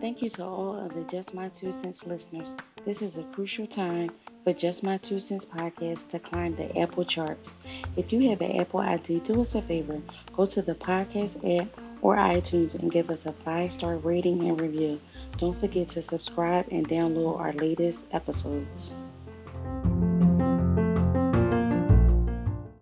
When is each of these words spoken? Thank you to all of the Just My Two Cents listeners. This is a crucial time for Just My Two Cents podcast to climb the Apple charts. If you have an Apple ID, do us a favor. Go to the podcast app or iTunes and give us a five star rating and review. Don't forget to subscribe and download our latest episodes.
Thank 0.00 0.22
you 0.22 0.30
to 0.30 0.44
all 0.44 0.76
of 0.76 0.92
the 0.92 1.04
Just 1.04 1.34
My 1.34 1.50
Two 1.50 1.70
Cents 1.70 2.04
listeners. 2.04 2.56
This 2.84 3.00
is 3.00 3.16
a 3.16 3.22
crucial 3.22 3.68
time 3.68 4.10
for 4.42 4.52
Just 4.52 4.82
My 4.82 4.96
Two 4.96 5.20
Cents 5.20 5.44
podcast 5.44 6.08
to 6.08 6.18
climb 6.18 6.56
the 6.56 6.76
Apple 6.80 7.04
charts. 7.04 7.54
If 7.96 8.12
you 8.12 8.28
have 8.30 8.40
an 8.40 8.58
Apple 8.58 8.80
ID, 8.80 9.20
do 9.20 9.40
us 9.40 9.54
a 9.54 9.62
favor. 9.62 10.02
Go 10.32 10.46
to 10.46 10.62
the 10.62 10.74
podcast 10.74 11.60
app 11.60 11.68
or 12.02 12.16
iTunes 12.16 12.74
and 12.76 12.90
give 12.90 13.08
us 13.10 13.26
a 13.26 13.32
five 13.32 13.72
star 13.72 13.98
rating 13.98 14.48
and 14.48 14.60
review. 14.60 15.00
Don't 15.36 15.60
forget 15.60 15.86
to 15.90 16.02
subscribe 16.02 16.66
and 16.72 16.88
download 16.88 17.38
our 17.38 17.52
latest 17.52 18.08
episodes. 18.10 18.94